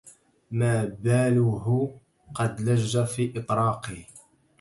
[0.59, 1.65] ما باله
[2.37, 3.99] قد لج في إطراقه